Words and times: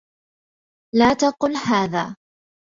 لا 0.95 1.13
تقل 1.13 1.55
هذا. 1.55 2.15